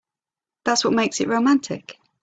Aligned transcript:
That's 0.63 0.83
what 0.83 0.95
makes 0.95 1.21
it 1.21 1.27
romantic. 1.27 1.99